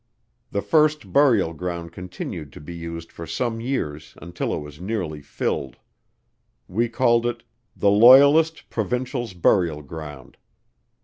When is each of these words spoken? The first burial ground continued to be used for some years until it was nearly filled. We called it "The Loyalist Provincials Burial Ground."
The 0.49 0.63
first 0.63 1.13
burial 1.13 1.53
ground 1.53 1.91
continued 1.91 2.51
to 2.53 2.59
be 2.59 2.73
used 2.73 3.11
for 3.11 3.27
some 3.27 3.59
years 3.61 4.15
until 4.19 4.51
it 4.51 4.57
was 4.57 4.81
nearly 4.81 5.21
filled. 5.21 5.77
We 6.67 6.89
called 6.89 7.27
it 7.27 7.43
"The 7.75 7.91
Loyalist 7.91 8.67
Provincials 8.71 9.35
Burial 9.35 9.83
Ground." 9.83 10.37